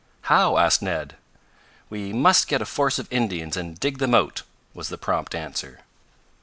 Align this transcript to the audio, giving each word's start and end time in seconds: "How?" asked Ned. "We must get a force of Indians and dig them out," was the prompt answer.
"How?" 0.33 0.57
asked 0.57 0.81
Ned. 0.81 1.15
"We 1.91 2.11
must 2.11 2.47
get 2.47 2.59
a 2.59 2.65
force 2.65 2.97
of 2.97 3.07
Indians 3.13 3.55
and 3.55 3.79
dig 3.79 3.99
them 3.99 4.15
out," 4.15 4.41
was 4.73 4.89
the 4.89 4.97
prompt 4.97 5.35
answer. 5.35 5.81